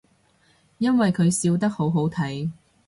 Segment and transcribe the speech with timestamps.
[0.79, 2.49] 因為佢笑得好好睇